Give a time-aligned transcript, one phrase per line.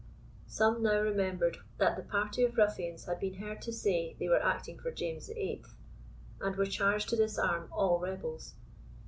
[0.47, 4.43] Some now remembered that the party of ruffians had been heard to say they were
[4.43, 5.63] acting for James VIII.,
[6.39, 8.55] and were charged to disarm all rebels.